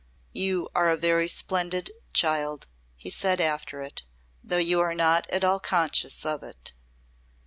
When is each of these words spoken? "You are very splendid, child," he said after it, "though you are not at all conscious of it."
"You 0.31 0.67
are 0.73 0.95
very 0.95 1.27
splendid, 1.27 1.91
child," 2.11 2.65
he 2.95 3.11
said 3.11 3.39
after 3.39 3.81
it, 3.81 4.01
"though 4.43 4.57
you 4.57 4.79
are 4.79 4.95
not 4.95 5.29
at 5.29 5.43
all 5.43 5.59
conscious 5.59 6.25
of 6.25 6.41
it." 6.41 6.73